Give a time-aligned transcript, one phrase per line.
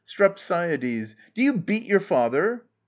[0.03, 1.15] STREPSIADES.
[1.35, 2.63] Do you beat your own father?